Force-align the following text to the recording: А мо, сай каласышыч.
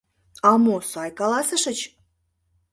А 0.49 0.51
мо, 0.63 0.75
сай 0.91 1.09
каласышыч. 1.19 1.79